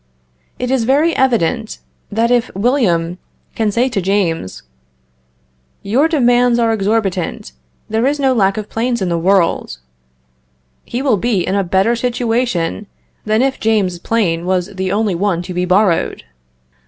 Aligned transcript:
It 0.57 0.71
is 0.71 0.85
very 0.85 1.15
evident, 1.15 1.77
that 2.11 2.31
if 2.31 2.49
William 2.55 3.19
can 3.53 3.71
say 3.71 3.87
to 3.89 4.01
James 4.01 4.63
"Your 5.83 6.07
demands 6.07 6.57
are 6.57 6.73
exorbitant; 6.73 7.51
there 7.87 8.07
is 8.07 8.19
no 8.19 8.33
lack 8.33 8.57
of 8.57 8.67
planes 8.67 9.03
in 9.03 9.09
the 9.09 9.17
world;" 9.19 9.77
he 10.85 11.03
will 11.03 11.17
be 11.17 11.45
in 11.45 11.53
a 11.53 11.63
better 11.63 11.95
situation 11.95 12.87
than 13.25 13.43
if 13.43 13.59
James' 13.59 13.99
plane 13.99 14.47
was 14.47 14.73
the 14.73 14.91
only 14.91 15.13
one 15.13 15.43
to 15.43 15.53
be 15.53 15.65
borrowed. 15.65 16.23